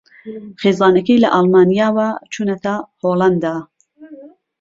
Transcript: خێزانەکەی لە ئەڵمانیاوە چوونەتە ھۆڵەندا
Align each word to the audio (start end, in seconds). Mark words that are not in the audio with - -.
خێزانەکەی 0.61 1.21
لە 1.23 1.29
ئەڵمانیاوە 1.35 2.07
چوونەتە 2.31 2.75
ھۆڵەندا 3.01 3.55